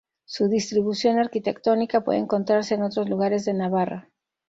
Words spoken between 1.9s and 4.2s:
puede encontrarse en otros lugares de Navarra.